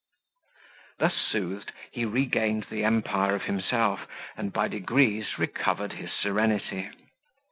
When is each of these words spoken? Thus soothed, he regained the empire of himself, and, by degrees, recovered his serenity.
Thus 0.97 1.13
soothed, 1.13 1.73
he 1.91 2.05
regained 2.05 2.65
the 2.71 2.83
empire 2.83 3.35
of 3.35 3.43
himself, 3.43 4.07
and, 4.35 4.51
by 4.51 4.67
degrees, 4.67 5.37
recovered 5.37 5.91
his 5.93 6.09
serenity. 6.11 6.89